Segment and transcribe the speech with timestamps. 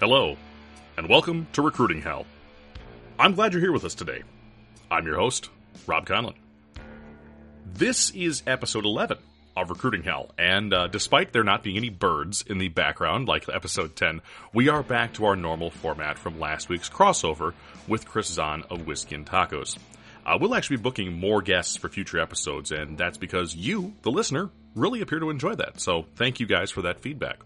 [0.00, 0.36] Hello,
[0.96, 2.24] and welcome to Recruiting Hell.
[3.18, 4.22] I'm glad you're here with us today.
[4.88, 5.50] I'm your host,
[5.88, 6.36] Rob Conlon.
[7.66, 9.18] This is episode 11
[9.56, 13.48] of Recruiting Hell, and uh, despite there not being any birds in the background like
[13.48, 14.20] episode 10,
[14.54, 17.52] we are back to our normal format from last week's crossover
[17.88, 19.78] with Chris Zahn of Whiskey and Tacos.
[20.24, 24.12] Uh, we'll actually be booking more guests for future episodes, and that's because you, the
[24.12, 25.80] listener, really appear to enjoy that.
[25.80, 27.40] So thank you guys for that feedback.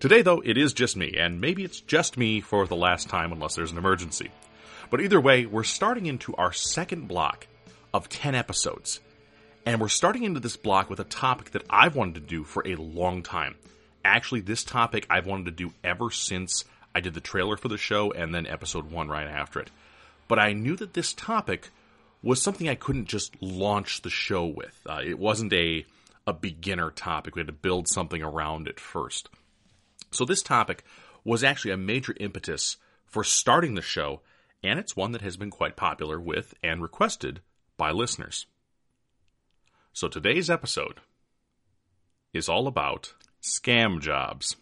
[0.00, 3.32] Today, though, it is just me, and maybe it's just me for the last time
[3.32, 4.30] unless there's an emergency.
[4.90, 7.48] But either way, we're starting into our second block
[7.92, 9.00] of 10 episodes.
[9.66, 12.62] And we're starting into this block with a topic that I've wanted to do for
[12.64, 13.56] a long time.
[14.04, 17.76] Actually, this topic I've wanted to do ever since I did the trailer for the
[17.76, 19.70] show and then episode one right after it.
[20.28, 21.70] But I knew that this topic
[22.22, 24.80] was something I couldn't just launch the show with.
[24.88, 25.84] Uh, it wasn't a
[26.24, 27.34] a beginner topic.
[27.34, 29.30] We had to build something around it first.
[30.10, 30.84] So this topic
[31.24, 34.22] was actually a major impetus for starting the show,
[34.62, 37.40] and it's one that has been quite popular with and requested
[37.76, 38.46] by listeners.
[39.92, 41.00] So today's episode
[42.32, 44.56] is all about scam jobs.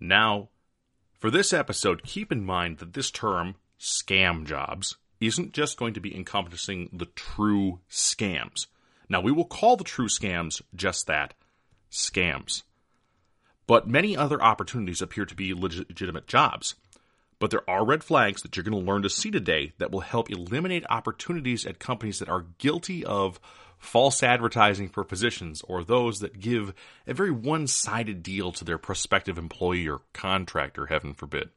[0.00, 0.48] Now,
[1.18, 6.00] for this episode, keep in mind that this term, scam jobs, isn't just going to
[6.00, 8.66] be encompassing the true scams.
[9.08, 11.34] Now, we will call the true scams just that
[11.90, 12.62] scams.
[13.66, 16.74] But many other opportunities appear to be legitimate jobs.
[17.38, 20.00] But there are red flags that you're going to learn to see today that will
[20.00, 23.40] help eliminate opportunities at companies that are guilty of
[23.78, 26.72] false advertising for positions or those that give
[27.06, 31.50] a very one sided deal to their prospective employee or contractor, heaven forbid.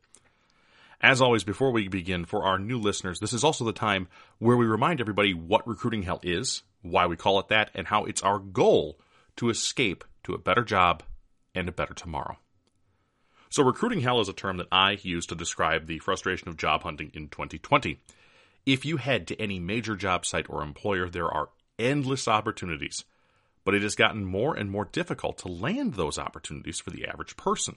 [1.00, 4.08] As always, before we begin, for our new listeners, this is also the time
[4.40, 8.06] where we remind everybody what recruiting hell is, why we call it that, and how
[8.06, 9.00] it's our goal
[9.36, 11.04] to escape to a better job
[11.58, 12.38] and a better tomorrow.
[13.50, 16.84] So, recruiting hell is a term that I use to describe the frustration of job
[16.84, 18.00] hunting in 2020.
[18.66, 23.06] If you head to any major job site or employer, there are endless opportunities,
[23.64, 27.38] but it has gotten more and more difficult to land those opportunities for the average
[27.38, 27.76] person.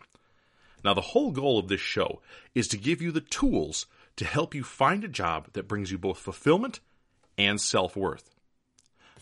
[0.83, 2.21] Now, the whole goal of this show
[2.55, 3.87] is to give you the tools
[4.17, 6.81] to help you find a job that brings you both fulfillment
[7.39, 8.35] and self worth.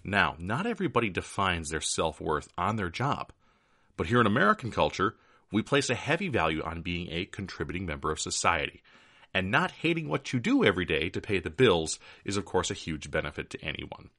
[0.03, 3.33] Now, not everybody defines their self worth on their job.
[3.99, 5.17] But here in American culture,
[5.51, 8.81] we place a heavy value on being a contributing member of society.
[9.35, 12.71] And not hating what you do every day to pay the bills is, of course,
[12.71, 14.11] a huge benefit to anyone.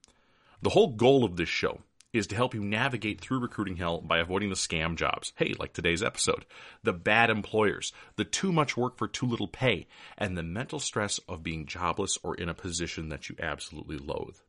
[0.61, 1.79] The whole goal of this show
[2.11, 5.31] is to help you navigate through recruiting hell by avoiding the scam jobs.
[5.37, 6.45] Hey, like today's episode,
[6.83, 11.19] the bad employers, the too much work for too little pay, and the mental stress
[11.29, 14.39] of being jobless or in a position that you absolutely loathe.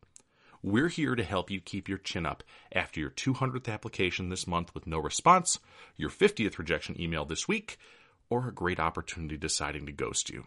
[0.63, 4.75] We're here to help you keep your chin up after your 200th application this month
[4.75, 5.59] with no response,
[5.97, 7.79] your 50th rejection email this week,
[8.29, 10.45] or a great opportunity deciding to ghost you.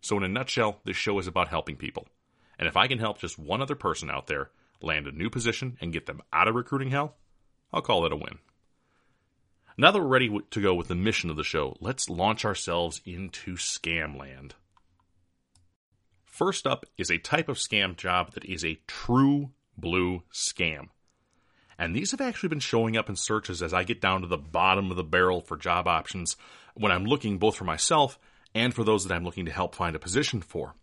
[0.00, 2.06] So, in a nutshell, this show is about helping people.
[2.56, 5.76] And if I can help just one other person out there land a new position
[5.80, 7.16] and get them out of recruiting hell,
[7.72, 8.38] I'll call it a win.
[9.76, 13.00] Now that we're ready to go with the mission of the show, let's launch ourselves
[13.04, 14.52] into Scamland.
[16.32, 20.88] First up is a type of scam job that is a true blue scam.
[21.78, 24.38] And these have actually been showing up in searches as I get down to the
[24.38, 26.38] bottom of the barrel for job options
[26.72, 28.18] when I'm looking both for myself
[28.54, 30.74] and for those that I'm looking to help find a position for.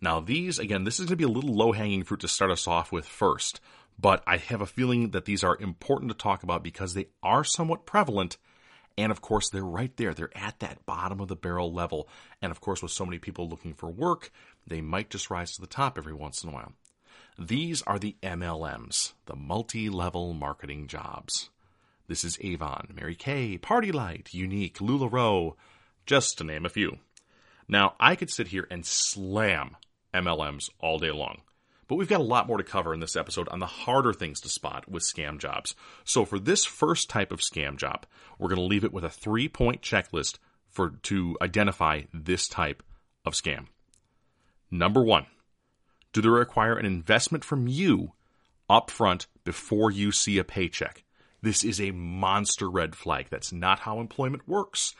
[0.00, 2.52] Now, these, again, this is going to be a little low hanging fruit to start
[2.52, 3.60] us off with first,
[3.98, 7.42] but I have a feeling that these are important to talk about because they are
[7.42, 8.36] somewhat prevalent
[8.96, 10.14] and of course, they're right there.
[10.14, 12.08] They're at that bottom of the barrel level.
[12.40, 14.30] And of course, with so many people looking for work,
[14.66, 16.72] they might just rise to the top every once in a while.
[17.38, 21.50] These are the MLMs, the multi level marketing jobs.
[22.06, 25.54] This is Avon, Mary Kay, PartyLite, Younique, LuLaRoe,
[26.06, 26.98] just to name a few.
[27.66, 29.76] Now, I could sit here and slam
[30.12, 31.40] MLMs all day long.
[31.86, 34.40] But we've got a lot more to cover in this episode on the harder things
[34.40, 35.74] to spot with scam jobs.
[36.04, 38.06] So for this first type of scam job,
[38.38, 40.38] we're going to leave it with a three point checklist
[40.70, 42.82] for to identify this type
[43.24, 43.66] of scam.
[44.70, 45.26] Number one,
[46.12, 48.12] do they require an investment from you
[48.68, 51.04] upfront before you see a paycheck?
[51.42, 53.26] This is a monster red flag.
[53.30, 54.94] That's not how employment works.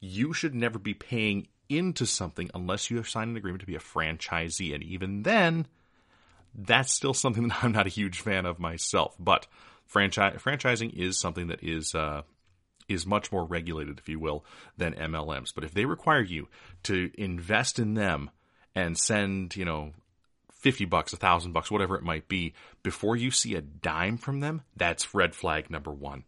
[0.00, 3.74] You should never be paying into something unless you have signed an agreement to be
[3.74, 4.74] a franchisee.
[4.74, 5.66] And even then,
[6.54, 9.14] that's still something that I'm not a huge fan of myself.
[9.18, 9.46] But
[9.86, 12.22] franchise franchising is something that is uh,
[12.88, 14.44] is much more regulated, if you will,
[14.76, 15.54] than MLMs.
[15.54, 16.48] But if they require you
[16.84, 18.30] to invest in them
[18.74, 19.92] and send, you know,
[20.60, 24.40] 50 bucks, a thousand bucks, whatever it might be, before you see a dime from
[24.40, 26.24] them, that's red flag number one.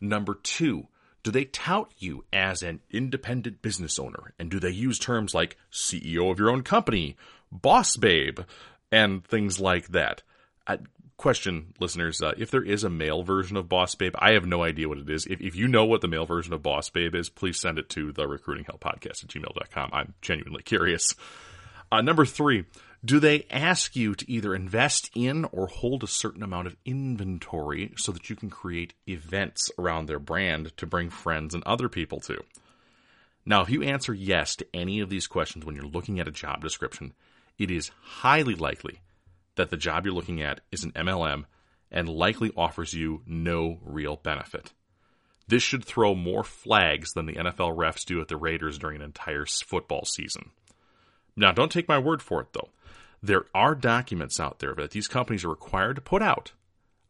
[0.00, 0.88] Number two,
[1.24, 4.34] Do they tout you as an independent business owner?
[4.38, 7.16] And do they use terms like CEO of your own company,
[7.50, 8.40] boss babe,
[8.94, 10.22] and things like that?
[11.16, 14.62] Question, listeners, uh, if there is a male version of Boss Babe, I have no
[14.62, 15.26] idea what it is.
[15.26, 17.88] If, if you know what the male version of Boss Babe is, please send it
[17.90, 19.90] to the recruiting hell podcast at gmail.com.
[19.92, 21.14] I'm genuinely curious.
[21.90, 22.64] Uh, number three,
[23.04, 27.92] do they ask you to either invest in or hold a certain amount of inventory
[27.96, 32.20] so that you can create events around their brand to bring friends and other people
[32.20, 32.42] to?
[33.46, 36.32] Now, if you answer yes to any of these questions when you're looking at a
[36.32, 37.12] job description,
[37.58, 39.00] it is highly likely
[39.56, 41.44] that the job you're looking at is an MLM
[41.90, 44.72] and likely offers you no real benefit.
[45.46, 49.02] This should throw more flags than the NFL refs do at the Raiders during an
[49.02, 50.50] entire football season.
[51.36, 52.70] Now, don't take my word for it, though.
[53.22, 56.52] There are documents out there that these companies are required to put out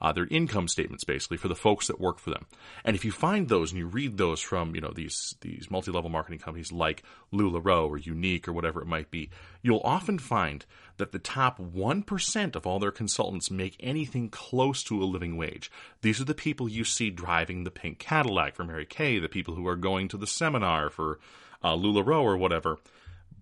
[0.05, 2.45] uh, their income statements basically for the folks that work for them.
[2.85, 5.91] And if you find those and you read those from you know these these multi
[5.91, 7.03] level marketing companies like
[7.33, 9.31] Lularoe or Younique or whatever it might be,
[9.63, 10.67] you'll often find
[10.99, 15.39] that the top one percent of all their consultants make anything close to a living
[15.39, 15.71] wage.
[16.03, 19.55] These are the people you see driving the pink Cadillac for Mary Kay, the people
[19.55, 21.19] who are going to the seminar for
[21.63, 22.77] uh, Lularoe or whatever.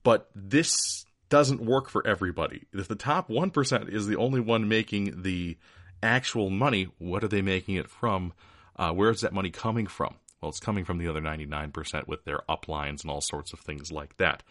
[0.04, 2.66] But this doesn't work for everybody.
[2.72, 5.56] If the top 1% is the only one making the
[6.02, 8.32] actual money, what are they making it from?
[8.76, 10.16] Uh, where is that money coming from?
[10.40, 13.92] Well, it's coming from the other 99% with their uplines and all sorts of things
[13.92, 14.42] like that.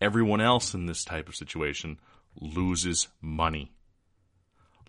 [0.00, 1.98] Everyone else in this type of situation
[2.40, 3.72] loses money.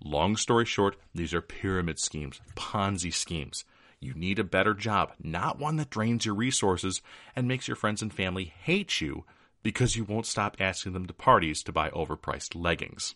[0.04, 3.66] Long story short, these are pyramid schemes, Ponzi schemes.
[4.00, 7.02] You need a better job, not one that drains your resources
[7.36, 9.26] and makes your friends and family hate you
[9.64, 13.16] because you won't stop asking them to parties to buy overpriced leggings.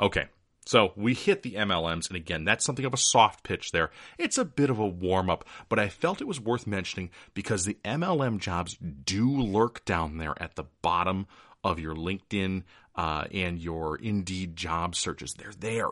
[0.00, 0.26] Okay,
[0.66, 3.90] so we hit the MLMs, and again, that's something of a soft pitch there.
[4.18, 7.64] It's a bit of a warm up, but I felt it was worth mentioning because
[7.64, 11.26] the MLM jobs do lurk down there at the bottom
[11.62, 12.62] of your LinkedIn
[12.94, 15.34] uh, and your Indeed job searches.
[15.34, 15.88] They're there.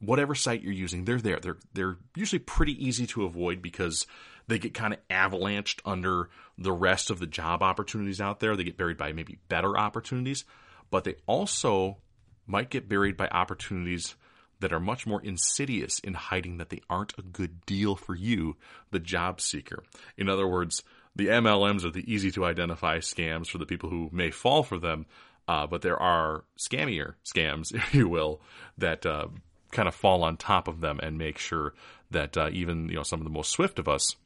[0.00, 1.38] Whatever site you're using, they're there.
[1.38, 4.06] They're they're usually pretty easy to avoid because
[4.48, 8.56] they get kind of avalanched under the rest of the job opportunities out there.
[8.56, 10.44] They get buried by maybe better opportunities,
[10.90, 11.98] but they also
[12.46, 14.14] might get buried by opportunities
[14.60, 18.56] that are much more insidious in hiding that they aren't a good deal for you,
[18.90, 19.82] the job seeker.
[20.16, 20.82] In other words,
[21.16, 24.78] the MLMs are the easy to identify scams for the people who may fall for
[24.78, 25.06] them,
[25.46, 28.40] uh, but there are scammier scams, if you will,
[28.78, 29.26] that uh,
[29.70, 31.74] kind of fall on top of them and make sure
[32.10, 34.16] that uh, even you know some of the most swift of us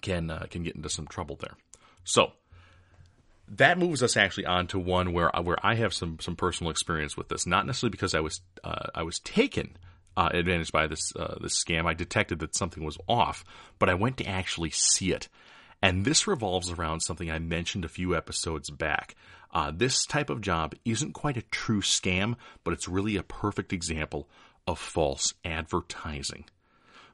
[0.00, 1.56] can uh, can get into some trouble there.
[2.04, 2.32] So
[3.56, 7.16] that moves us actually on to one where where I have some some personal experience
[7.16, 7.46] with this.
[7.46, 9.76] Not necessarily because I was uh, I was taken
[10.16, 11.86] uh, advantage by this uh, this scam.
[11.86, 13.44] I detected that something was off,
[13.78, 15.28] but I went to actually see it.
[15.82, 19.16] And this revolves around something I mentioned a few episodes back.
[19.52, 23.72] Uh, this type of job isn't quite a true scam, but it's really a perfect
[23.72, 24.28] example
[24.66, 26.44] of false advertising.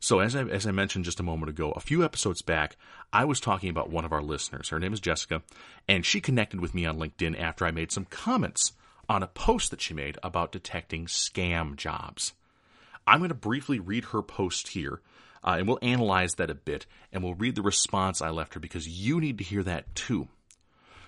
[0.01, 2.77] So, as I, as I mentioned just a moment ago, a few episodes back,
[3.13, 4.69] I was talking about one of our listeners.
[4.69, 5.43] Her name is Jessica,
[5.89, 8.73] and she connected with me on LinkedIn after I made some comments
[9.09, 12.35] on a post that she made about detecting scam jobs.
[13.07, 15.01] I'm going to briefly read her post here,
[15.43, 18.61] uh, and we'll analyze that a bit, and we'll read the response I left her
[18.61, 20.29] because you need to hear that too.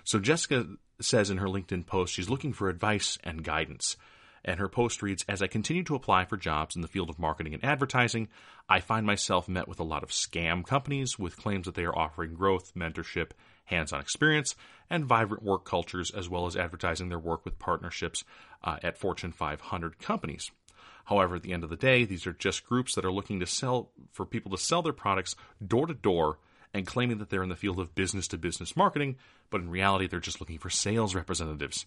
[0.03, 0.67] So, Jessica
[1.00, 3.97] says in her LinkedIn post she's looking for advice and guidance.
[4.45, 7.19] And her post reads As I continue to apply for jobs in the field of
[7.19, 8.29] marketing and advertising,
[8.69, 11.97] I find myself met with a lot of scam companies with claims that they are
[11.97, 13.31] offering growth, mentorship,
[13.65, 14.57] hands on experience,
[14.89, 18.25] and vibrant work cultures, as well as advertising their work with partnerships
[18.65, 20.51] uh, at Fortune 500 companies.
[21.05, 23.47] However, at the end of the day, these are just groups that are looking to
[23.47, 26.39] sell for people to sell their products door to door
[26.73, 29.17] and claiming that they're in the field of business to business marketing,
[29.51, 31.87] but in reality, they're just looking for sales representatives.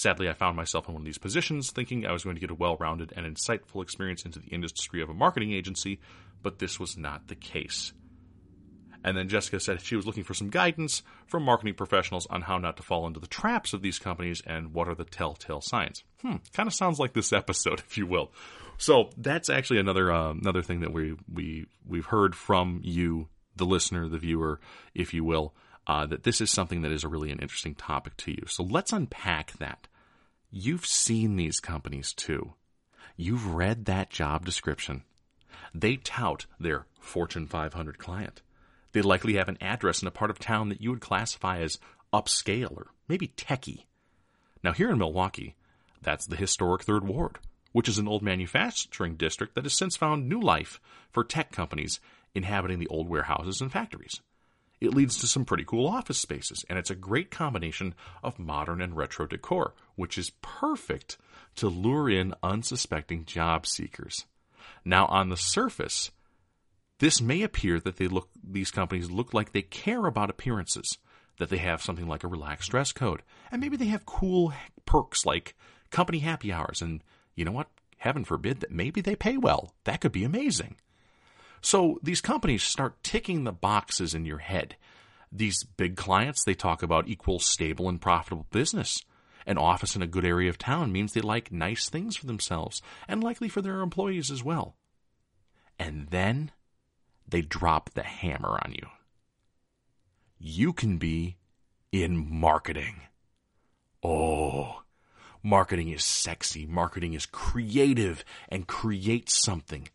[0.00, 2.50] Sadly, I found myself in one of these positions thinking I was going to get
[2.50, 6.00] a well rounded and insightful experience into the industry of a marketing agency,
[6.42, 7.92] but this was not the case.
[9.04, 12.56] And then Jessica said she was looking for some guidance from marketing professionals on how
[12.56, 16.02] not to fall into the traps of these companies and what are the telltale signs.
[16.22, 18.32] Hmm, kind of sounds like this episode, if you will.
[18.78, 23.66] So that's actually another uh, another thing that we we we've heard from you, the
[23.66, 24.60] listener, the viewer,
[24.94, 25.52] if you will
[25.90, 28.44] uh, that this is something that is really an interesting topic to you.
[28.46, 29.88] So let's unpack that.
[30.50, 32.54] You've seen these companies too.
[33.16, 35.04] You've read that job description.
[35.72, 38.42] They tout their Fortune 500 client.
[38.92, 41.78] They likely have an address in a part of town that you would classify as
[42.12, 43.84] upscale or maybe techie.
[44.64, 45.54] Now, here in Milwaukee,
[46.02, 47.38] that's the historic Third Ward,
[47.72, 50.80] which is an old manufacturing district that has since found new life
[51.12, 52.00] for tech companies
[52.34, 54.20] inhabiting the old warehouses and factories.
[54.80, 58.80] It leads to some pretty cool office spaces, and it's a great combination of modern
[58.80, 61.18] and retro decor, which is perfect
[61.56, 64.24] to lure in unsuspecting job seekers.
[64.84, 66.10] Now, on the surface,
[66.98, 70.96] this may appear that they look these companies look like they care about appearances,
[71.38, 74.52] that they have something like a relaxed dress code, and maybe they have cool
[74.86, 75.54] perks like
[75.90, 77.02] company happy hours, and
[77.34, 77.68] you know what?
[77.98, 79.74] Heaven forbid that maybe they pay well.
[79.84, 80.76] That could be amazing.
[81.60, 84.76] So these companies start ticking the boxes in your head.
[85.32, 89.04] These big clients, they talk about equal, stable, and profitable business.
[89.46, 92.82] An office in a good area of town means they like nice things for themselves
[93.08, 94.76] and likely for their employees as well.
[95.78, 96.50] And then
[97.26, 98.86] they drop the hammer on you.
[100.38, 101.36] You can be
[101.92, 103.02] in marketing.
[104.02, 104.82] Oh,
[105.42, 109.88] marketing is sexy, marketing is creative, and creates something.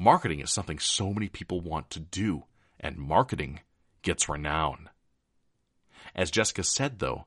[0.00, 2.44] Marketing is something so many people want to do,
[2.80, 3.60] and marketing
[4.00, 4.88] gets renown.
[6.14, 7.26] As Jessica said, though,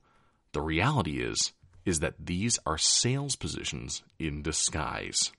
[0.54, 1.54] the reality is
[1.86, 5.32] is that these are sales positions in disguise.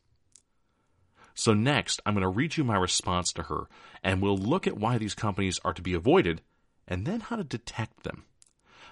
[1.35, 3.67] So next, I'm going to read you my response to her,
[4.05, 6.41] and we'll look at why these companies are to be avoided,
[6.87, 8.27] and then how to detect them.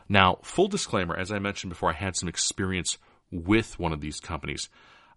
[0.09, 2.99] Now, full disclaimer, as I mentioned before, I had some experience
[3.31, 4.69] with one of these companies.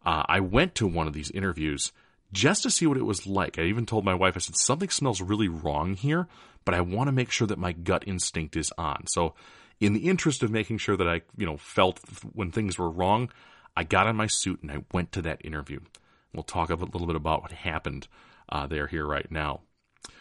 [0.05, 1.91] Uh, I went to one of these interviews
[2.31, 3.57] just to see what it was like.
[3.57, 6.27] I even told my wife, I said, something smells really wrong here,
[6.65, 9.07] but I want to make sure that my gut instinct is on.
[9.07, 9.35] So,
[9.79, 11.99] in the interest of making sure that I, you know, felt
[12.33, 13.29] when things were wrong,
[13.75, 15.81] I got on my suit and I went to that interview.
[16.33, 18.07] We'll talk a little bit about what happened
[18.49, 19.61] uh, there here right now.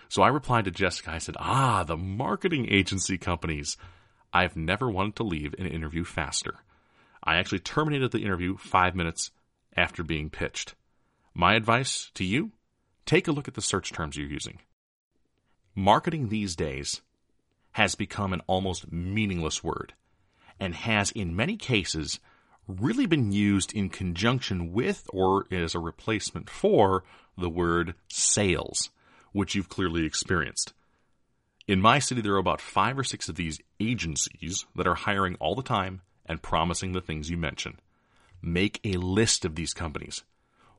[0.09, 1.13] So I replied to Jessica.
[1.13, 3.77] I said, Ah, the marketing agency companies.
[4.33, 6.57] I've never wanted to leave an interview faster.
[7.23, 9.31] I actually terminated the interview five minutes
[9.77, 10.75] after being pitched.
[11.35, 12.53] My advice to you
[13.07, 14.61] take a look at the search terms you're using.
[15.75, 17.03] Marketing these days
[17.73, 19.95] has become an almost meaningless word
[20.61, 22.21] and has, in many cases,
[22.69, 27.03] really been used in conjunction with or as a replacement for
[27.37, 28.91] the word sales,
[29.33, 30.73] which you've clearly experienced.
[31.67, 35.35] In my city, there are about five or six of these agencies that are hiring
[35.41, 37.81] all the time and promising the things you mention.
[38.41, 40.23] Make a list of these companies.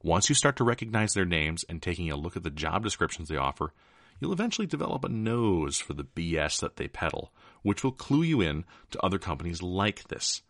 [0.05, 3.27] Once you start to recognize their names and taking a look at the job descriptions
[3.27, 3.73] they offer,
[4.19, 7.33] you'll eventually develop a nose for the BS that they peddle,
[7.63, 10.43] which will clue you in to other companies like this.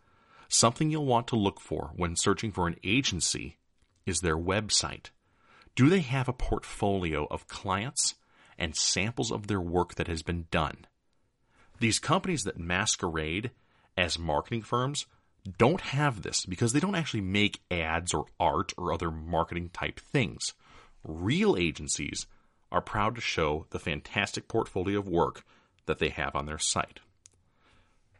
[0.50, 3.56] Something you'll want to look for when searching for an agency
[4.04, 5.06] is their website.
[5.74, 8.16] Do they have a portfolio of clients
[8.58, 10.84] and samples of their work that has been done?
[11.80, 13.52] These companies that masquerade
[13.96, 15.06] as marketing firms
[15.46, 20.00] don't have this because they don't actually make ads or art or other marketing type
[20.00, 20.54] things.
[21.04, 22.26] Real agencies
[22.72, 25.44] are proud to show the fantastic portfolio of work
[25.86, 27.00] that they have on their site.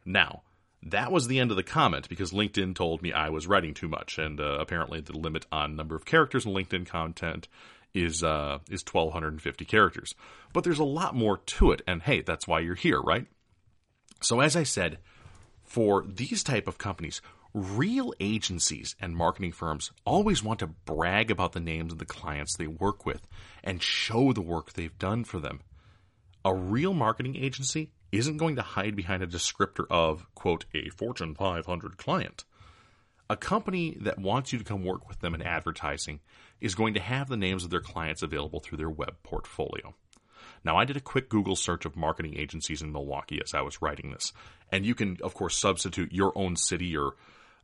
[0.04, 0.42] Now,
[0.82, 3.88] that was the end of the comment because LinkedIn told me I was writing too
[3.88, 7.48] much, and uh, apparently the limit on number of characters in LinkedIn content
[7.92, 10.14] is uh, is 1,250 characters.
[10.52, 13.26] But there's a lot more to it, and hey, that's why you're here, right?
[14.20, 14.98] So as I said,
[15.66, 17.20] for these type of companies,
[17.52, 22.56] real agencies and marketing firms always want to brag about the names of the clients
[22.56, 23.26] they work with
[23.64, 25.60] and show the work they've done for them.
[26.44, 31.34] A real marketing agency isn't going to hide behind a descriptor of, quote, a Fortune
[31.34, 32.44] 500 client.
[33.28, 36.20] A company that wants you to come work with them in advertising
[36.60, 39.94] is going to have the names of their clients available through their web portfolio.
[40.66, 43.80] Now, I did a quick Google search of marketing agencies in Milwaukee as I was
[43.80, 44.32] writing this,
[44.72, 47.12] and you can, of course, substitute your own city or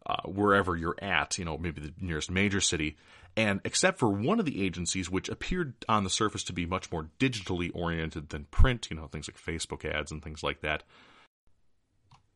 [0.06, 2.96] uh, wherever you're at, you know, maybe the nearest major city.
[3.36, 6.92] And except for one of the agencies, which appeared on the surface to be much
[6.92, 10.84] more digitally oriented than print, you know, things like Facebook ads and things like that,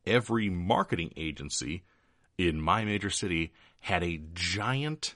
[0.05, 1.85] every marketing agency
[2.39, 5.15] in my major city had a giant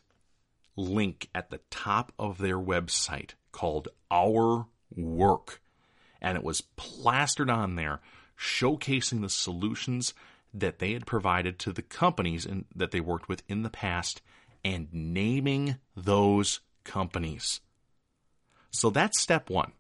[0.76, 4.66] link at the top of their website called Our
[4.96, 5.60] work.
[6.20, 8.00] And it was plastered on there,
[8.38, 10.14] showcasing the solutions
[10.52, 14.20] that they had provided to the companies in, that they worked with in the past
[14.64, 17.60] and naming those companies.
[18.70, 19.72] So that's step one.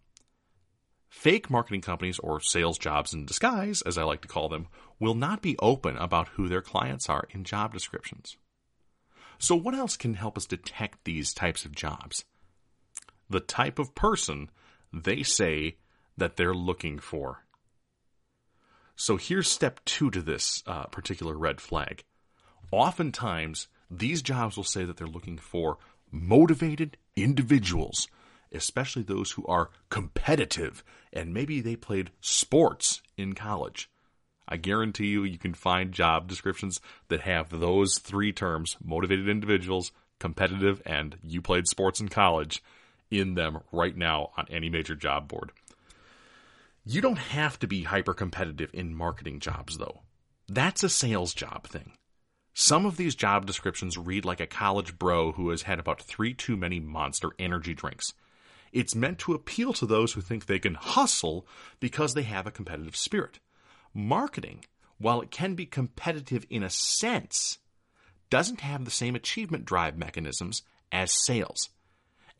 [1.08, 4.68] Fake marketing companies, or sales jobs in disguise, as I like to call them,
[5.00, 8.36] will not be open about who their clients are in job descriptions.
[9.38, 12.24] So, what else can help us detect these types of jobs?
[13.28, 14.50] The type of person
[14.92, 15.76] they say
[16.16, 17.44] that they're looking for.
[18.96, 22.04] So here's step two to this uh, particular red flag.
[22.70, 25.78] Oftentimes, these jobs will say that they're looking for
[26.12, 28.08] motivated individuals.
[28.52, 33.90] especially those who are competitive and maybe they played sports in college.
[34.48, 39.92] I guarantee you, you can find job descriptions that have those three terms motivated individuals,
[40.18, 42.62] competitive, and you played sports in college
[43.10, 45.52] in them right now on any major job board.
[46.84, 50.00] You don't have to be hyper competitive in marketing jobs, though.
[50.48, 51.92] That's a sales job thing.
[52.54, 56.34] Some of these job descriptions read like a college bro who has had about three
[56.34, 58.12] too many monster energy drinks.
[58.72, 61.46] It's meant to appeal to those who think they can hustle
[61.80, 63.38] because they have a competitive spirit.
[63.94, 64.64] Marketing,
[64.98, 67.58] while it can be competitive in a sense,
[68.30, 70.62] doesn't have the same achievement drive mechanisms
[70.92, 71.70] as sales.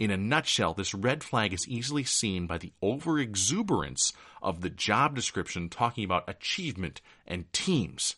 [0.01, 5.15] In a nutshell, this red flag is easily seen by the overexuberance of the job
[5.15, 8.17] description talking about achievement and teams.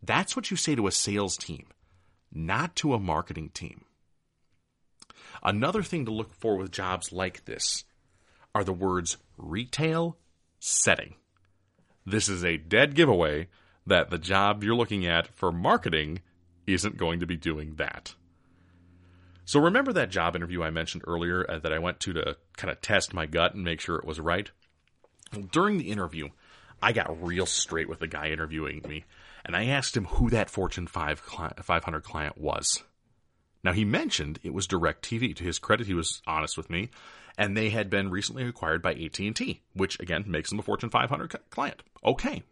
[0.00, 1.66] That's what you say to a sales team,
[2.32, 3.84] not to a marketing team.
[5.42, 7.82] Another thing to look for with jobs like this
[8.54, 10.16] are the words retail
[10.60, 11.16] setting.
[12.06, 13.48] This is a dead giveaway
[13.84, 16.20] that the job you're looking at for marketing
[16.68, 18.14] isn't going to be doing that.
[19.50, 22.70] So remember that job interview I mentioned earlier uh, that I went to to kind
[22.70, 24.48] of test my gut and make sure it was right?
[25.32, 26.28] Well, During the interview,
[26.80, 29.06] I got real straight with the guy interviewing me,
[29.44, 32.84] and I asked him who that Fortune 5 500 client was.
[33.64, 35.34] Now he mentioned it was DirecTV.
[35.34, 36.90] To his credit, he was honest with me,
[37.36, 41.34] and they had been recently acquired by AT&T, which again makes them a Fortune 500
[41.50, 41.82] client.
[42.04, 42.44] Okay.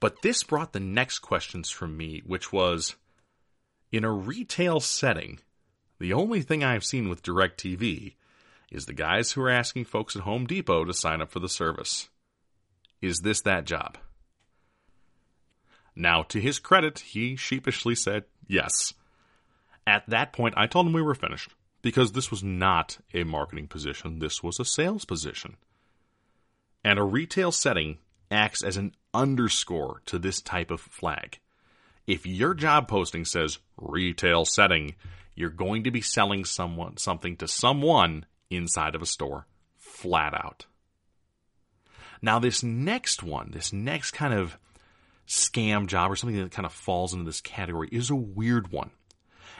[0.00, 2.96] But this brought the next questions from me, which was
[3.92, 5.40] in a retail setting,
[5.98, 8.14] the only thing I've seen with DirecTV
[8.70, 11.48] is the guys who are asking folks at Home Depot to sign up for the
[11.48, 12.08] service.
[13.00, 13.98] Is this that job?
[15.94, 18.94] Now, to his credit, he sheepishly said yes.
[19.86, 21.50] At that point, I told him we were finished
[21.82, 25.56] because this was not a marketing position, this was a sales position.
[26.82, 27.98] And a retail setting
[28.30, 31.38] acts as an underscore to this type of flag.
[32.06, 34.94] If your job posting says retail setting,
[35.34, 40.66] you're going to be selling someone something to someone inside of a store flat out.
[42.22, 44.58] Now this next one, this next kind of
[45.26, 48.90] scam job or something that kind of falls into this category is a weird one.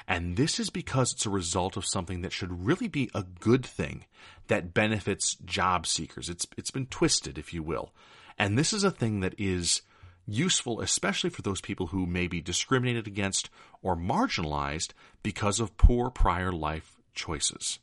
[0.06, 3.64] And this is because it's a result of something that should really be a good
[3.64, 4.04] thing
[4.48, 6.28] that benefits job seekers.
[6.28, 7.92] It's it's been twisted, if you will.
[8.38, 9.80] And this is a thing that is
[10.26, 13.50] useful, especially for those people who may be discriminated against
[13.82, 17.78] or marginalized because of poor prior life choices.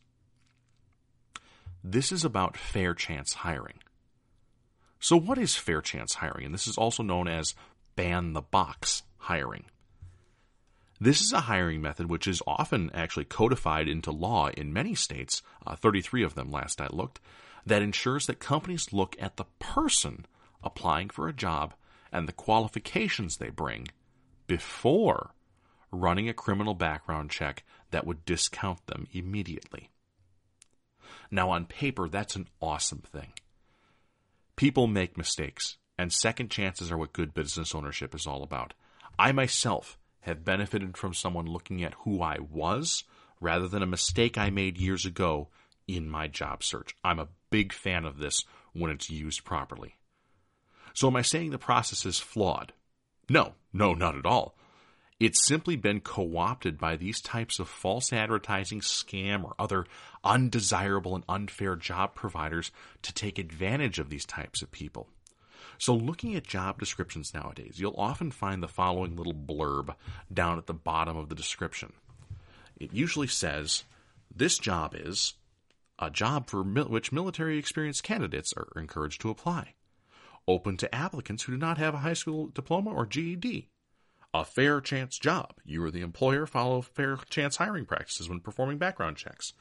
[1.84, 3.80] This is about fair chance hiring.
[5.00, 6.46] So, what is fair chance hiring?
[6.46, 7.56] And this is also known as
[7.96, 9.66] ban the box hiring.
[11.00, 15.42] This is a hiring method which is often actually codified into law in many states,
[15.66, 17.20] uh, 33 of them last I looked,
[17.66, 20.28] that ensures that companies look at the person
[20.64, 21.74] applying for a job
[22.12, 23.88] and the qualifications they bring
[24.48, 25.32] before
[25.92, 29.90] running a criminal background check that would discount them immediately.
[31.30, 33.34] Now, on paper, that's an awesome thing.
[34.56, 38.74] People make mistakes, and second chances are what good business ownership is all about.
[39.18, 43.04] I myself have benefited from someone looking at who I was
[43.40, 45.50] rather than a mistake I made years ago
[45.88, 46.96] in my job search.
[47.04, 48.44] I'm a big fan of this
[48.74, 49.96] when it's used properly.
[50.94, 52.74] So, am I saying the process is flawed?
[53.30, 54.56] No, no, not at all.
[55.22, 59.86] It's simply been co opted by these types of false advertising, scam, or other
[60.24, 62.72] undesirable and unfair job providers
[63.04, 65.08] to take advantage of these types of people.
[65.78, 69.96] So, looking at job descriptions nowadays, you'll often find the following little blurb
[70.34, 71.94] down at the bottom of the description.
[72.80, 73.84] It usually says,
[74.36, 75.36] This job is
[76.00, 79.76] a job for mil- which military experienced candidates are encouraged to apply
[80.52, 83.70] open to applicants who do not have a high school diploma or GED.
[84.34, 85.56] A fair chance job.
[85.66, 89.54] You or the employer follow fair chance hiring practices when performing background checks.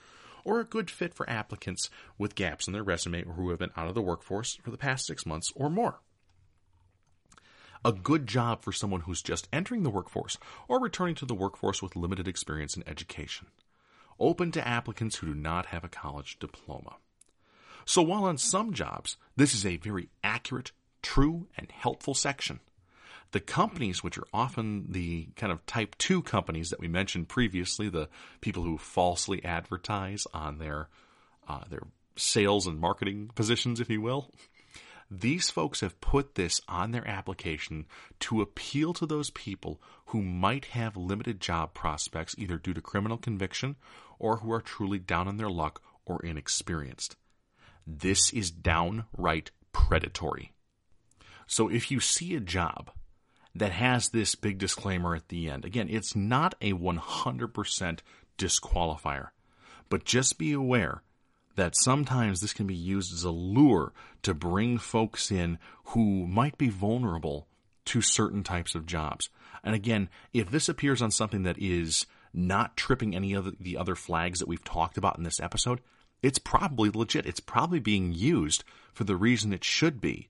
[0.45, 3.73] Or a good fit for applicants with gaps in their resume or who have been
[3.77, 6.01] out of the workforce for the past six months or more.
[7.85, 11.83] A good job for someone who's just entering the workforce or returning to the workforce
[11.83, 13.49] with limited experience in education.
[14.19, 16.97] Open to applicants who do not have a college diploma.
[17.87, 20.73] So while on some jobs, this is a very accurate,
[21.03, 22.61] true, and helpful section,
[23.33, 27.89] the companies, which are often the kind of type 2 companies that we mentioned previously,
[27.89, 28.09] the
[28.41, 30.89] people who falsely advertise on their,
[31.49, 31.83] uh, their
[32.17, 34.31] sales and marketing positions, if you will,
[35.11, 37.87] these folks have put this on their application
[38.21, 43.19] to appeal to those people who might have limited job prospects either due to criminal
[43.19, 43.75] conviction
[44.21, 47.17] or who are truly down on their luck or inexperienced.
[47.87, 50.53] This is downright predatory.
[51.51, 52.93] So if you see a job
[53.57, 57.99] that has this big disclaimer at the end, again, it's not a 100%
[58.39, 59.29] disqualifier,
[59.89, 61.03] but just be aware
[61.57, 66.57] that sometimes this can be used as a lure to bring folks in who might
[66.57, 67.49] be vulnerable
[67.87, 69.29] to certain types of jobs.
[69.65, 73.97] And again, if this appears on something that is not tripping any of the other
[73.97, 75.81] flags that we've talked about in this episode,
[76.23, 77.27] it's probably legit.
[77.27, 80.29] It's probably being used for the reason it should be.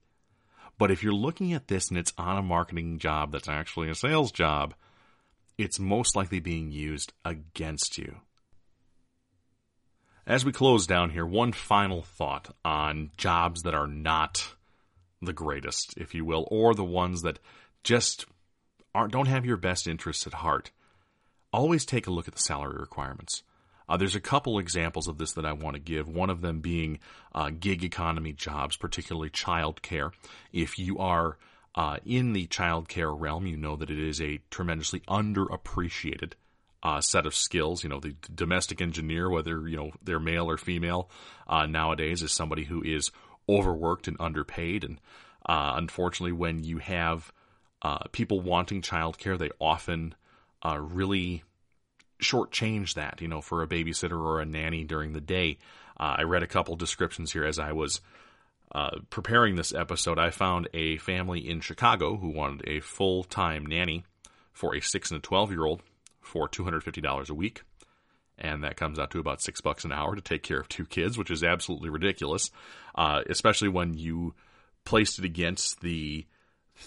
[0.81, 3.93] But if you're looking at this and it's on a marketing job that's actually a
[3.93, 4.73] sales job,
[5.55, 8.15] it's most likely being used against you.
[10.25, 14.55] As we close down here, one final thought on jobs that are not
[15.21, 17.37] the greatest, if you will, or the ones that
[17.83, 18.25] just
[18.95, 20.71] aren't, don't have your best interests at heart.
[21.53, 23.43] Always take a look at the salary requirements.
[23.91, 26.07] Uh, there's a couple examples of this that I want to give.
[26.07, 26.99] One of them being
[27.35, 30.13] uh, gig economy jobs, particularly childcare.
[30.53, 31.37] If you are
[31.75, 36.35] uh, in the childcare realm, you know that it is a tremendously underappreciated
[36.81, 37.83] uh, set of skills.
[37.83, 41.09] You know, the domestic engineer, whether you know they're male or female,
[41.45, 43.11] uh, nowadays is somebody who is
[43.49, 44.85] overworked and underpaid.
[44.85, 45.01] And
[45.45, 47.33] uh, unfortunately, when you have
[48.13, 50.15] people wanting childcare, they often
[50.63, 51.43] really
[52.21, 55.57] shortchange that, you know, for a babysitter or a nanny during the day.
[55.99, 58.01] Uh, I read a couple descriptions here as I was
[58.73, 60.17] uh, preparing this episode.
[60.17, 64.03] I found a family in Chicago who wanted a full time nanny
[64.53, 65.81] for a six and a 12 year old
[66.21, 67.63] for $250 a week.
[68.37, 70.85] And that comes out to about six bucks an hour to take care of two
[70.85, 72.49] kids, which is absolutely ridiculous,
[72.95, 74.33] uh, especially when you
[74.83, 76.25] placed it against the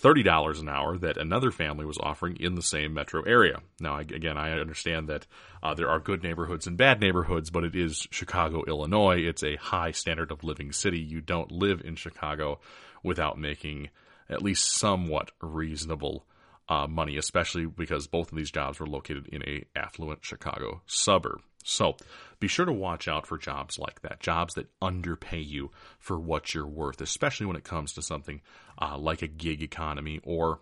[0.03, 3.61] $30 an hour that another family was offering in the same metro area.
[3.81, 5.27] Now, again, I understand that
[5.63, 9.19] uh, there are good neighborhoods and bad neighborhoods, but it is Chicago, Illinois.
[9.19, 11.01] It's a high standard of living city.
[11.01, 12.61] You don't live in Chicago
[13.03, 13.91] without making
[14.29, 16.27] at least somewhat reasonable
[16.69, 21.41] uh, money, especially because both of these jobs were located in a affluent Chicago suburb.
[21.65, 21.97] So
[22.39, 26.55] be sure to watch out for jobs like that, jobs that underpay you for what
[26.55, 28.41] you're worth, especially when it comes to something
[28.81, 30.61] uh, like a gig economy or.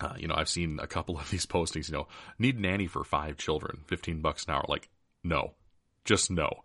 [0.00, 1.88] Uh, you know, I've seen a couple of these postings.
[1.88, 2.08] You know,
[2.38, 4.64] need nanny for five children, fifteen bucks an hour.
[4.66, 4.88] Like,
[5.22, 5.52] no,
[6.06, 6.62] just no.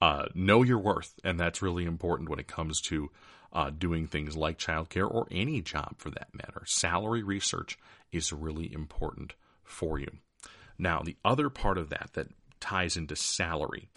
[0.00, 3.10] Uh, know your worth, and that's really important when it comes to
[3.52, 6.62] uh, doing things like childcare or any job for that matter.
[6.66, 7.78] Salary research
[8.12, 10.10] is really important for you.
[10.78, 12.28] Now, the other part of that that
[12.60, 13.88] ties into salary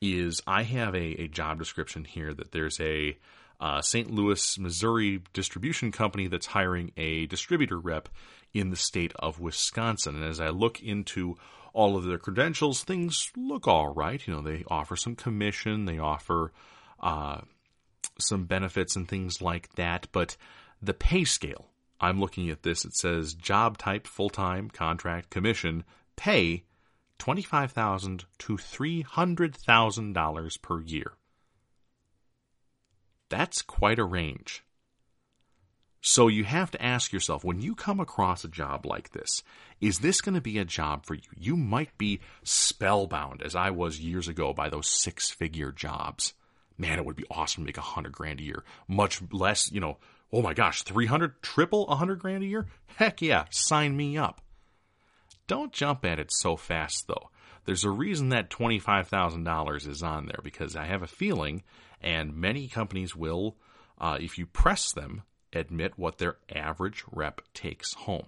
[0.00, 3.16] is I have a, a job description here that there's a
[3.60, 4.10] uh, St.
[4.10, 8.08] Louis, Missouri distribution company that's hiring a distributor rep
[8.54, 10.16] in the state of Wisconsin.
[10.16, 11.36] And as I look into
[11.72, 14.26] all of their credentials, things look all right.
[14.26, 16.52] You know, they offer some commission, they offer
[17.00, 17.42] uh,
[18.18, 20.08] some benefits and things like that.
[20.10, 20.36] But
[20.80, 21.68] the pay scale,
[22.00, 25.84] I'm looking at this, it says job type, full time, contract, commission,
[26.16, 26.64] pay
[27.20, 31.12] 25,000 to $300,000 per year.
[33.28, 34.64] That's quite a range.
[36.00, 39.42] So you have to ask yourself when you come across a job like this,
[39.82, 41.20] is this going to be a job for you?
[41.36, 46.32] You might be spellbound, as I was years ago, by those six figure jobs.
[46.78, 48.64] Man, it would be awesome to make a hundred grand a year.
[48.88, 49.98] Much less, you know,
[50.32, 52.66] oh my gosh, 300, triple a hundred grand a year?
[52.96, 54.40] Heck yeah, sign me up.
[55.50, 57.28] Don't jump at it so fast, though.
[57.64, 61.64] There's a reason that $25,000 is on there because I have a feeling,
[62.00, 63.56] and many companies will,
[63.98, 68.26] uh, if you press them, admit what their average rep takes home.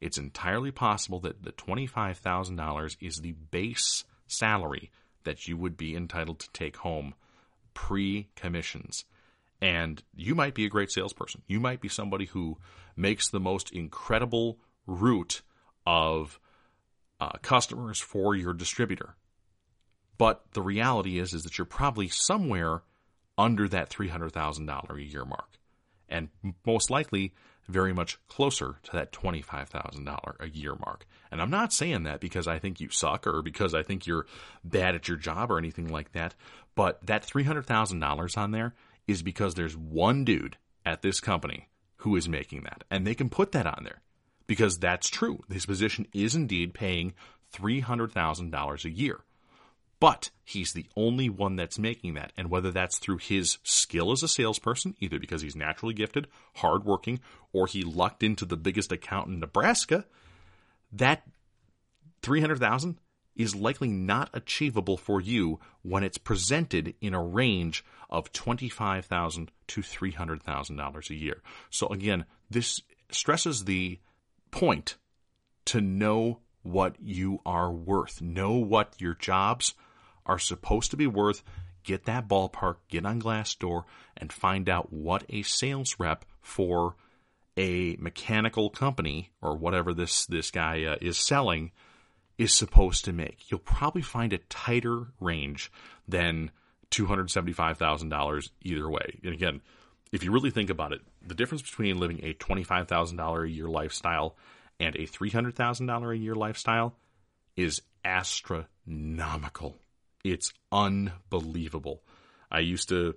[0.00, 4.90] It's entirely possible that the $25,000 is the base salary
[5.22, 7.14] that you would be entitled to take home
[7.72, 9.04] pre commissions.
[9.62, 11.42] And you might be a great salesperson.
[11.46, 12.58] You might be somebody who
[12.96, 15.42] makes the most incredible route
[15.86, 16.40] of
[17.20, 19.16] uh, customers for your distributor.
[20.16, 22.82] But the reality is, is that you're probably somewhere
[23.36, 25.58] under that $300,000 a year mark.
[26.08, 26.28] And
[26.66, 27.34] most likely
[27.68, 31.06] very much closer to that $25,000 a year mark.
[31.30, 34.26] And I'm not saying that because I think you suck or because I think you're
[34.64, 36.34] bad at your job or anything like that.
[36.74, 38.74] But that $300,000 on there
[39.06, 42.84] is because there's one dude at this company who is making that.
[42.90, 44.00] And they can put that on there
[44.48, 45.44] because that's true.
[45.48, 47.14] His position is indeed paying
[47.54, 49.20] $300,000 a year.
[50.00, 52.32] But he's the only one that's making that.
[52.36, 57.20] And whether that's through his skill as a salesperson, either because he's naturally gifted, hardworking,
[57.52, 60.04] or he lucked into the biggest account in Nebraska,
[60.92, 61.24] that
[62.22, 62.98] 300,000
[63.34, 69.80] is likely not achievable for you when it's presented in a range of 25,000 to
[69.80, 71.42] $300,000 a year.
[71.70, 72.80] So again, this
[73.10, 73.98] stresses the
[74.50, 74.96] point
[75.66, 78.20] to know what you are worth.
[78.20, 79.74] Know what your jobs
[80.26, 81.42] are supposed to be worth.
[81.84, 83.84] Get that ballpark, get on Glassdoor,
[84.16, 86.96] and find out what a sales rep for
[87.56, 91.72] a mechanical company or whatever this this guy uh, is selling
[92.36, 93.50] is supposed to make.
[93.50, 95.72] You'll probably find a tighter range
[96.06, 96.52] than
[96.90, 99.18] $275,000 either way.
[99.24, 99.60] And again,
[100.12, 104.36] if you really think about it, the difference between living a $25,000 a year lifestyle
[104.80, 106.94] and a $300,000 a year lifestyle
[107.56, 109.76] is astronomical.
[110.24, 112.02] It's unbelievable.
[112.50, 113.14] I used to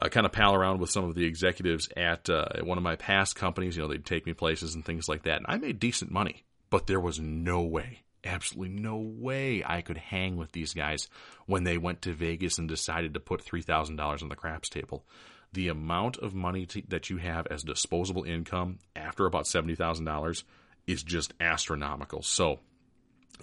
[0.00, 2.84] uh, kind of pal around with some of the executives at, uh, at one of
[2.84, 3.76] my past companies.
[3.76, 5.38] You know, they'd take me places and things like that.
[5.38, 9.98] And I made decent money, but there was no way, absolutely no way I could
[9.98, 11.08] hang with these guys
[11.46, 15.04] when they went to Vegas and decided to put $3,000 on the craps table.
[15.52, 20.44] The amount of money to, that you have as disposable income after about $70,000
[20.86, 22.22] is just astronomical.
[22.22, 22.60] So,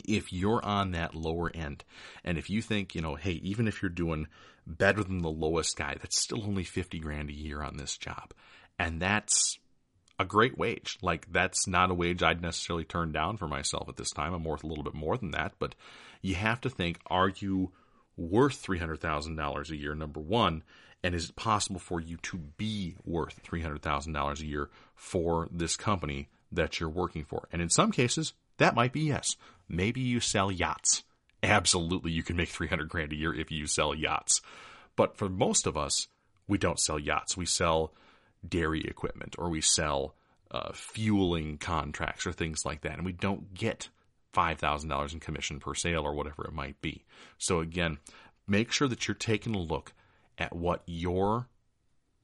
[0.07, 1.83] if you're on that lower end,
[2.23, 4.27] and if you think, you know, hey, even if you're doing
[4.65, 8.33] better than the lowest guy, that's still only 50 grand a year on this job.
[8.77, 9.57] And that's
[10.19, 10.97] a great wage.
[11.01, 14.33] Like, that's not a wage I'd necessarily turn down for myself at this time.
[14.33, 15.53] I'm worth a little bit more than that.
[15.59, 15.75] But
[16.21, 17.71] you have to think, are you
[18.15, 20.63] worth $300,000 a year, number one?
[21.03, 26.27] And is it possible for you to be worth $300,000 a year for this company
[26.51, 27.47] that you're working for?
[27.51, 29.35] And in some cases, that might be yes.
[29.69, 31.03] Maybe you sell yachts.
[31.43, 34.41] Absolutely, you can make 300 grand a year if you sell yachts.
[34.95, 36.07] But for most of us,
[36.47, 37.37] we don't sell yachts.
[37.37, 37.93] We sell
[38.47, 40.15] dairy equipment or we sell
[40.49, 42.93] uh, fueling contracts or things like that.
[42.93, 43.89] And we don't get
[44.33, 47.05] $5,000 in commission per sale or whatever it might be.
[47.37, 47.97] So, again,
[48.47, 49.93] make sure that you're taking a look
[50.37, 51.47] at what your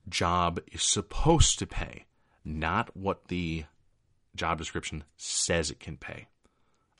[0.08, 2.06] job is supposed to pay,
[2.44, 3.66] not what the
[4.36, 6.28] job description says it can pay.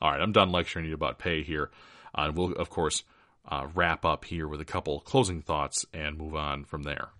[0.00, 1.70] All right, I'm done lecturing you about pay here.
[2.14, 3.04] Uh, we'll, of course,
[3.48, 7.10] uh, wrap up here with a couple closing thoughts and move on from there.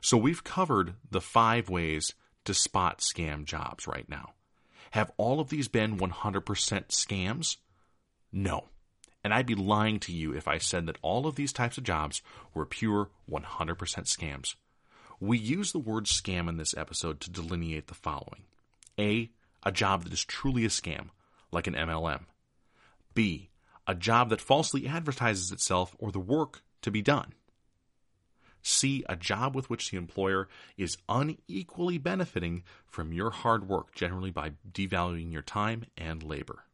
[0.00, 2.14] So, we've covered the five ways
[2.44, 4.34] to spot scam jobs right now.
[4.92, 6.42] Have all of these been 100%
[6.88, 7.56] scams?
[8.32, 8.68] No.
[9.22, 11.84] And I'd be lying to you if I said that all of these types of
[11.84, 12.22] jobs
[12.54, 13.44] were pure 100%
[13.76, 14.54] scams.
[15.20, 18.44] We use the word scam in this episode to delineate the following
[18.98, 19.30] A.
[19.62, 21.10] A job that is truly a scam,
[21.52, 22.24] like an MLM.
[23.12, 23.50] B.
[23.86, 27.34] A job that falsely advertises itself or the work to be done.
[28.62, 29.04] C.
[29.08, 34.52] A job with which the employer is unequally benefiting from your hard work, generally by
[34.70, 36.64] devaluing your time and labor.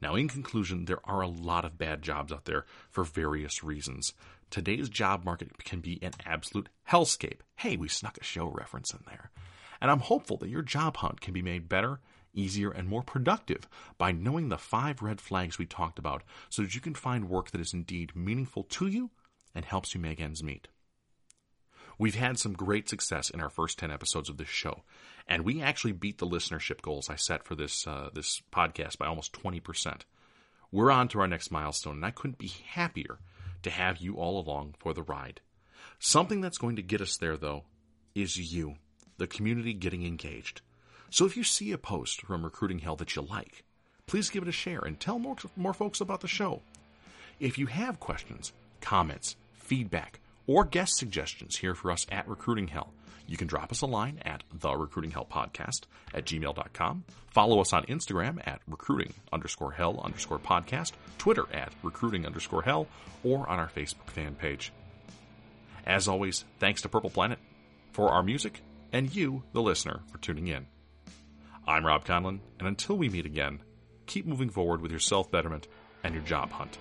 [0.00, 4.12] Now, in conclusion, there are a lot of bad jobs out there for various reasons.
[4.50, 7.40] Today's job market can be an absolute hellscape.
[7.56, 9.30] Hey, we snuck a show reference in there.
[9.80, 12.00] And I'm hopeful that your job hunt can be made better,
[12.32, 16.74] easier, and more productive by knowing the five red flags we talked about so that
[16.74, 19.10] you can find work that is indeed meaningful to you
[19.54, 20.68] and helps you make ends meet.
[21.98, 24.82] We've had some great success in our first 10 episodes of this show,
[25.28, 29.06] and we actually beat the listenership goals I set for this, uh, this podcast by
[29.06, 30.02] almost 20%.
[30.72, 33.18] We're on to our next milestone, and I couldn't be happier
[33.62, 35.40] to have you all along for the ride.
[35.98, 37.64] Something that's going to get us there, though,
[38.14, 38.74] is you,
[39.16, 40.60] the community getting engaged.
[41.10, 43.64] So if you see a post from Recruiting Hell that you like,
[44.06, 46.60] please give it a share and tell more, more folks about the show.
[47.38, 52.92] If you have questions, comments, feedback, or guest suggestions here for us at Recruiting Hell,
[53.26, 57.04] you can drop us a line at the Recruiting Hell Podcast at gmail.com.
[57.28, 62.86] Follow us on Instagram at recruiting underscore hell underscore podcast, Twitter at recruiting underscore hell,
[63.22, 64.72] or on our Facebook fan page.
[65.86, 67.38] As always, thanks to Purple Planet
[67.92, 68.60] for our music
[68.92, 70.66] and you, the listener, for tuning in.
[71.66, 73.60] I'm Rob Conlon, and until we meet again,
[74.06, 75.66] keep moving forward with your self betterment
[76.02, 76.78] and your job hunt.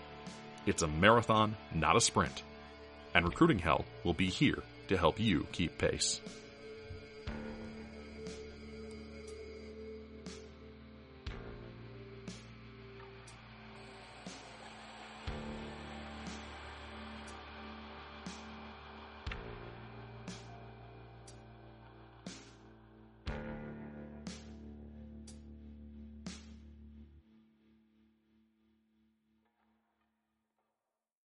[0.66, 2.44] It's a marathon, not a sprint
[3.14, 6.22] and Recruiting Hell will be here to help you keep pace.